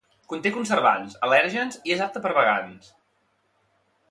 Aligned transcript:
Conté 0.31 0.51
conservants, 0.53 1.13
al·lèrgens 1.27 1.79
i 1.91 1.95
és 1.97 2.01
apte 2.09 2.25
per 2.25 2.33
a 2.33 2.37
vegans. 2.39 2.89